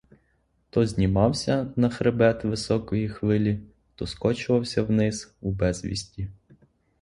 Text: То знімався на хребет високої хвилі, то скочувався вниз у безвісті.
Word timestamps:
То 0.71 0.85
знімався 0.85 1.73
на 1.75 1.89
хребет 1.89 2.43
високої 2.43 3.09
хвилі, 3.09 3.59
то 3.95 4.07
скочувався 4.07 4.83
вниз 4.83 5.35
у 5.41 5.51
безвісті. 5.51 6.29